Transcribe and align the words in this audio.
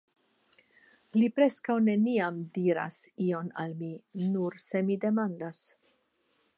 Li 1.17 1.27
preskaŭ 1.39 1.75
neniam 1.89 2.39
diras 2.57 2.97
ion 3.27 3.53
al 3.65 3.77
mi., 3.83 3.93
nur 4.25 4.59
se 4.71 4.85
mi 4.89 4.99
demandas. 5.07 5.63